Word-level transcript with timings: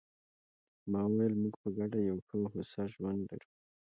ما 0.91 1.01
وویل: 1.07 1.33
موږ 1.41 1.53
په 1.61 1.69
ګډه 1.77 1.99
یو 2.09 2.17
ښه 2.25 2.35
او 2.41 2.45
هوسا 2.53 2.83
ژوند 2.93 3.21
لرو. 3.29 3.49